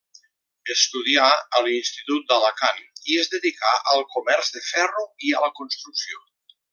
Estudià 0.75 1.27
a 1.57 1.61
l'Institut 1.67 2.25
d'Alacant 2.31 2.81
i 3.13 3.19
es 3.25 3.31
dedicà 3.37 3.75
al 3.95 4.03
comerç 4.17 4.53
de 4.57 4.67
ferro 4.73 5.05
i 5.29 5.35
a 5.41 5.45
la 5.49 5.55
construcció. 5.63 6.23